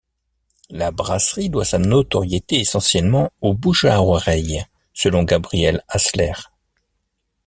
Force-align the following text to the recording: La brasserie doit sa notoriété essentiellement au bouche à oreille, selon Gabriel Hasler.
La 0.71 0.89
brasserie 0.89 1.49
doit 1.51 1.63
sa 1.63 1.77
notoriété 1.77 2.59
essentiellement 2.59 3.29
au 3.41 3.53
bouche 3.53 3.85
à 3.85 4.01
oreille, 4.01 4.65
selon 4.93 5.21
Gabriel 5.21 5.83
Hasler. 5.89 6.33